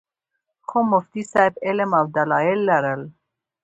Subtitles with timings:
[0.67, 3.01] خو مفتي صېب علم او دلائل لرل